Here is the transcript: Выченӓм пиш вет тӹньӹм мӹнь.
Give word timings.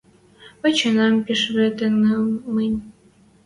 Выченӓм 0.61 1.15
пиш 1.25 1.41
вет 1.55 1.73
тӹньӹм 1.77 2.25
мӹнь. 2.53 2.79